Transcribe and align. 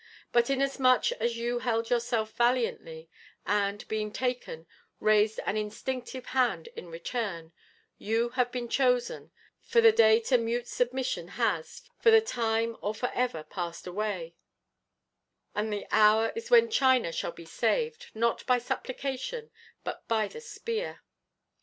But 0.31 0.49
inasmuch 0.49 1.11
as 1.21 1.37
you 1.37 1.59
held 1.59 1.91
yourself 1.91 2.31
valiantly, 2.35 3.07
and, 3.45 3.87
being 3.87 4.11
taken, 4.11 4.65
raised 4.99 5.39
an 5.45 5.55
instinctive 5.57 6.25
hand 6.25 6.69
in 6.75 6.89
return, 6.89 7.53
you 7.99 8.29
have 8.29 8.51
been 8.51 8.67
chosen; 8.67 9.29
for 9.61 9.79
the 9.79 9.91
day 9.91 10.19
to 10.21 10.39
mute 10.39 10.67
submission 10.67 11.27
has, 11.27 11.83
for 11.99 12.09
the 12.09 12.19
time 12.19 12.77
or 12.81 12.95
for 12.95 13.11
ever, 13.13 13.43
passed 13.43 13.85
away, 13.85 14.33
and 15.53 15.71
the 15.71 15.85
hour 15.91 16.33
is 16.35 16.49
when 16.49 16.71
China 16.71 17.11
shall 17.11 17.31
be 17.31 17.45
saved, 17.45 18.07
not 18.15 18.43
by 18.47 18.57
supplication, 18.57 19.51
but 19.83 20.07
by 20.07 20.27
the 20.27 20.41
spear." 20.41 21.01